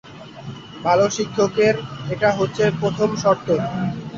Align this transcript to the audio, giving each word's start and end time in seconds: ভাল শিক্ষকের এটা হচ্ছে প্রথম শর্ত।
ভাল 0.83 0.99
শিক্ষকের 1.09 1.75
এটা 2.13 2.29
হচ্ছে 2.37 2.63
প্রথম 2.81 3.09
শর্ত। 3.15 3.47